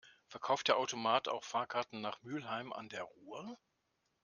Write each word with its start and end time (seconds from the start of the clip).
Verkauft 0.25 0.67
der 0.67 0.77
Automat 0.79 1.27
auch 1.27 1.43
Fahrkarten 1.43 2.01
nach 2.01 2.23
Mülheim 2.23 2.73
an 2.73 2.89
der 2.89 3.03
Ruhr? 3.03 3.59